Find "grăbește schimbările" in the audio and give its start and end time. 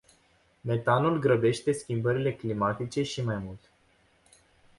1.19-2.33